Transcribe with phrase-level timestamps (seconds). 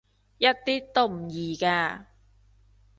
[0.39, 2.07] 一啲都唔易㗎